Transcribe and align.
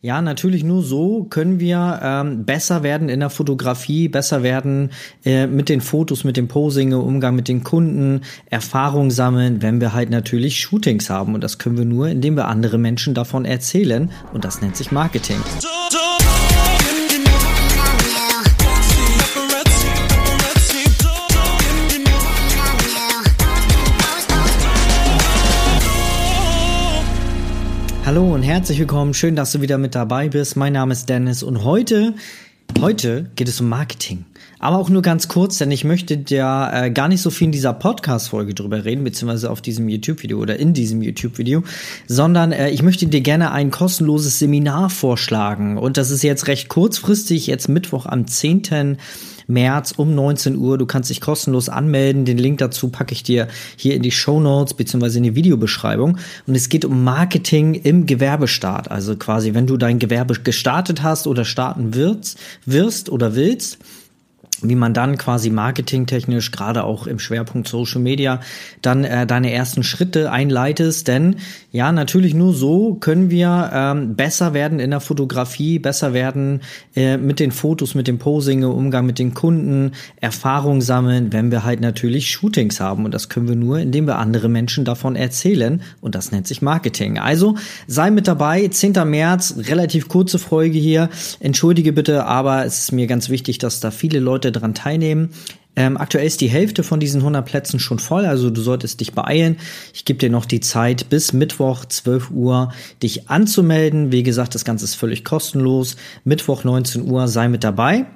Ja, 0.00 0.22
natürlich 0.22 0.62
nur 0.62 0.84
so 0.84 1.24
können 1.24 1.58
wir 1.58 1.98
ähm, 2.04 2.44
besser 2.44 2.84
werden 2.84 3.08
in 3.08 3.18
der 3.18 3.30
Fotografie, 3.30 4.06
besser 4.06 4.44
werden 4.44 4.90
äh, 5.24 5.48
mit 5.48 5.68
den 5.68 5.80
Fotos, 5.80 6.22
mit 6.22 6.36
dem 6.36 6.46
Posing, 6.46 6.92
im 6.92 7.00
Umgang 7.00 7.34
mit 7.34 7.48
den 7.48 7.64
Kunden, 7.64 8.20
Erfahrung 8.48 9.10
sammeln, 9.10 9.60
wenn 9.60 9.80
wir 9.80 9.94
halt 9.94 10.10
natürlich 10.10 10.60
Shootings 10.60 11.10
haben. 11.10 11.34
Und 11.34 11.42
das 11.42 11.58
können 11.58 11.78
wir 11.78 11.84
nur, 11.84 12.06
indem 12.06 12.36
wir 12.36 12.46
andere 12.46 12.78
Menschen 12.78 13.12
davon 13.12 13.44
erzählen. 13.44 14.12
Und 14.32 14.44
das 14.44 14.62
nennt 14.62 14.76
sich 14.76 14.92
Marketing. 14.92 15.38
Hallo 28.08 28.32
und 28.32 28.42
herzlich 28.42 28.78
willkommen. 28.78 29.12
Schön, 29.12 29.36
dass 29.36 29.52
du 29.52 29.60
wieder 29.60 29.76
mit 29.76 29.94
dabei 29.94 30.30
bist. 30.30 30.56
Mein 30.56 30.72
Name 30.72 30.94
ist 30.94 31.10
Dennis 31.10 31.42
und 31.42 31.62
heute, 31.62 32.14
heute 32.80 33.30
geht 33.36 33.48
es 33.48 33.60
um 33.60 33.68
Marketing. 33.68 34.24
Aber 34.58 34.78
auch 34.78 34.88
nur 34.88 35.02
ganz 35.02 35.28
kurz, 35.28 35.58
denn 35.58 35.70
ich 35.70 35.84
möchte 35.84 36.18
ja 36.28 36.84
äh, 36.84 36.90
gar 36.90 37.08
nicht 37.08 37.20
so 37.20 37.28
viel 37.28 37.48
in 37.48 37.52
dieser 37.52 37.74
Podcast-Folge 37.74 38.54
drüber 38.54 38.86
reden, 38.86 39.04
beziehungsweise 39.04 39.50
auf 39.50 39.60
diesem 39.60 39.90
YouTube-Video 39.90 40.38
oder 40.38 40.58
in 40.58 40.72
diesem 40.72 41.02
YouTube-Video, 41.02 41.64
sondern 42.06 42.52
äh, 42.52 42.70
ich 42.70 42.82
möchte 42.82 43.06
dir 43.06 43.20
gerne 43.20 43.52
ein 43.52 43.70
kostenloses 43.70 44.38
Seminar 44.38 44.88
vorschlagen. 44.88 45.76
Und 45.76 45.98
das 45.98 46.10
ist 46.10 46.22
jetzt 46.22 46.46
recht 46.46 46.70
kurzfristig, 46.70 47.46
jetzt 47.46 47.68
Mittwoch 47.68 48.06
am 48.06 48.26
10. 48.26 48.96
März 49.48 49.92
um 49.96 50.14
19 50.14 50.56
Uhr. 50.56 50.78
Du 50.78 50.86
kannst 50.86 51.10
dich 51.10 51.20
kostenlos 51.20 51.68
anmelden. 51.68 52.24
Den 52.24 52.38
Link 52.38 52.58
dazu 52.58 52.88
packe 52.90 53.12
ich 53.12 53.24
dir 53.24 53.48
hier 53.76 53.94
in 53.94 54.02
die 54.02 54.12
Show 54.12 54.38
Notes 54.38 54.74
beziehungsweise 54.74 55.18
in 55.18 55.24
die 55.24 55.34
Videobeschreibung. 55.34 56.18
Und 56.46 56.54
es 56.54 56.68
geht 56.68 56.84
um 56.84 57.02
Marketing 57.02 57.74
im 57.74 58.06
Gewerbestart. 58.06 58.90
Also 58.90 59.16
quasi, 59.16 59.54
wenn 59.54 59.66
du 59.66 59.76
dein 59.76 59.98
Gewerbe 59.98 60.34
gestartet 60.34 61.02
hast 61.02 61.26
oder 61.26 61.44
starten 61.44 61.94
wirst, 61.94 62.38
wirst 62.64 63.10
oder 63.10 63.34
willst 63.34 63.78
wie 64.62 64.74
man 64.74 64.94
dann 64.94 65.16
quasi 65.18 65.50
marketingtechnisch, 65.50 66.50
gerade 66.50 66.84
auch 66.84 67.06
im 67.06 67.18
Schwerpunkt 67.18 67.68
Social 67.68 68.00
Media, 68.00 68.40
dann 68.82 69.04
äh, 69.04 69.26
deine 69.26 69.52
ersten 69.52 69.82
Schritte 69.82 70.32
einleitest. 70.32 71.08
Denn 71.08 71.36
ja, 71.70 71.92
natürlich 71.92 72.34
nur 72.34 72.54
so 72.54 72.94
können 72.94 73.30
wir 73.30 73.70
ähm, 73.72 74.16
besser 74.16 74.54
werden 74.54 74.80
in 74.80 74.90
der 74.90 75.00
Fotografie, 75.00 75.78
besser 75.78 76.12
werden 76.12 76.60
äh, 76.96 77.16
mit 77.16 77.40
den 77.40 77.52
Fotos, 77.52 77.94
mit 77.94 78.08
dem 78.08 78.18
Posing, 78.18 78.64
Umgang 78.64 79.06
mit 79.06 79.18
den 79.18 79.34
Kunden, 79.34 79.92
Erfahrung 80.20 80.80
sammeln, 80.80 81.32
wenn 81.32 81.50
wir 81.50 81.64
halt 81.64 81.80
natürlich 81.80 82.30
Shootings 82.30 82.80
haben. 82.80 83.04
Und 83.04 83.12
das 83.12 83.28
können 83.28 83.48
wir 83.48 83.56
nur, 83.56 83.78
indem 83.78 84.06
wir 84.06 84.18
andere 84.18 84.48
Menschen 84.48 84.84
davon 84.84 85.14
erzählen. 85.14 85.82
Und 86.00 86.14
das 86.14 86.32
nennt 86.32 86.46
sich 86.46 86.62
Marketing. 86.62 87.18
Also 87.18 87.54
sei 87.86 88.10
mit 88.10 88.26
dabei, 88.26 88.66
10. 88.66 88.94
März, 89.04 89.54
relativ 89.68 90.08
kurze 90.08 90.38
Folge 90.38 90.78
hier. 90.78 91.10
Entschuldige 91.40 91.92
bitte, 91.92 92.24
aber 92.24 92.64
es 92.64 92.80
ist 92.80 92.92
mir 92.92 93.06
ganz 93.06 93.28
wichtig, 93.28 93.58
dass 93.58 93.80
da 93.80 93.90
viele 93.90 94.18
Leute 94.18 94.47
Leute 94.48 94.52
daran 94.52 94.74
teilnehmen. 94.74 95.30
Ähm, 95.76 95.96
aktuell 95.96 96.26
ist 96.26 96.40
die 96.40 96.48
Hälfte 96.48 96.82
von 96.82 96.98
diesen 96.98 97.20
100 97.20 97.46
Plätzen 97.46 97.78
schon 97.78 98.00
voll, 98.00 98.26
also 98.26 98.50
du 98.50 98.60
solltest 98.60 99.00
dich 99.00 99.12
beeilen. 99.12 99.58
Ich 99.94 100.04
gebe 100.04 100.18
dir 100.18 100.30
noch 100.30 100.44
die 100.44 100.58
Zeit 100.58 101.08
bis 101.08 101.32
Mittwoch 101.32 101.84
12 101.84 102.30
Uhr 102.30 102.72
dich 103.00 103.30
anzumelden. 103.30 104.10
Wie 104.10 104.24
gesagt, 104.24 104.56
das 104.56 104.64
Ganze 104.64 104.86
ist 104.86 104.96
völlig 104.96 105.24
kostenlos. 105.24 105.96
Mittwoch 106.24 106.64
19 106.64 107.08
Uhr 107.08 107.28
sei 107.28 107.48
mit 107.48 107.62
dabei. 107.62 108.06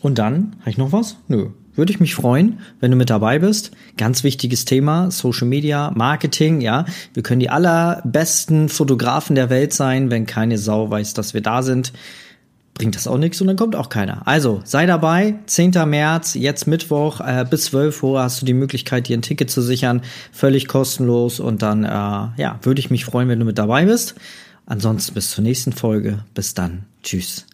Und 0.00 0.18
dann, 0.18 0.56
habe 0.60 0.70
ich 0.70 0.78
noch 0.78 0.92
was? 0.92 1.16
Nö. 1.28 1.50
Würde 1.74 1.92
ich 1.92 2.00
mich 2.00 2.14
freuen, 2.14 2.60
wenn 2.80 2.90
du 2.90 2.96
mit 2.96 3.10
dabei 3.10 3.38
bist. 3.38 3.72
Ganz 3.96 4.24
wichtiges 4.24 4.64
Thema, 4.64 5.10
Social 5.10 5.48
Media, 5.48 5.90
Marketing, 5.94 6.60
ja. 6.60 6.84
Wir 7.14 7.22
können 7.22 7.40
die 7.40 7.50
allerbesten 7.50 8.68
Fotografen 8.68 9.36
der 9.36 9.48
Welt 9.48 9.72
sein, 9.72 10.10
wenn 10.10 10.26
keine 10.26 10.58
Sau 10.58 10.90
weiß, 10.90 11.14
dass 11.14 11.34
wir 11.34 11.40
da 11.40 11.62
sind 11.62 11.92
bringt 12.74 12.94
das 12.96 13.06
auch 13.06 13.18
nichts 13.18 13.40
und 13.40 13.46
dann 13.46 13.56
kommt 13.56 13.76
auch 13.76 13.88
keiner. 13.88 14.26
Also 14.26 14.60
sei 14.64 14.86
dabei, 14.86 15.36
10. 15.46 15.72
März, 15.86 16.34
jetzt 16.34 16.66
Mittwoch 16.66 17.20
äh, 17.20 17.44
bis 17.48 17.66
12 17.66 18.02
Uhr 18.02 18.22
hast 18.22 18.40
du 18.40 18.46
die 18.46 18.54
Möglichkeit, 18.54 19.08
dir 19.08 19.16
ein 19.16 19.22
Ticket 19.22 19.50
zu 19.50 19.60
sichern, 19.62 20.02
völlig 20.32 20.68
kostenlos 20.68 21.40
und 21.40 21.62
dann 21.62 21.84
äh, 21.84 21.88
ja, 21.88 22.58
würde 22.62 22.80
ich 22.80 22.90
mich 22.90 23.04
freuen, 23.04 23.28
wenn 23.28 23.38
du 23.38 23.44
mit 23.44 23.58
dabei 23.58 23.84
bist. 23.84 24.14
Ansonsten 24.66 25.14
bis 25.14 25.30
zur 25.30 25.44
nächsten 25.44 25.72
Folge. 25.72 26.20
Bis 26.34 26.54
dann. 26.54 26.84
Tschüss. 27.02 27.46